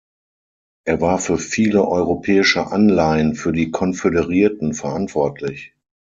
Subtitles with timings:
[0.83, 5.75] Er war für viele europäische Anleihen für die Konföderierten verantwortlich.